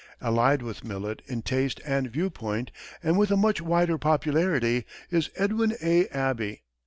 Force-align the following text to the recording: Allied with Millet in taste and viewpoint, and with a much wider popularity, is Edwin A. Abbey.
Allied 0.19 0.63
with 0.63 0.83
Millet 0.83 1.21
in 1.27 1.43
taste 1.43 1.79
and 1.85 2.09
viewpoint, 2.09 2.71
and 3.03 3.19
with 3.19 3.29
a 3.29 3.37
much 3.37 3.61
wider 3.61 3.99
popularity, 3.99 4.87
is 5.11 5.29
Edwin 5.35 5.75
A. 5.79 6.07
Abbey. 6.07 6.63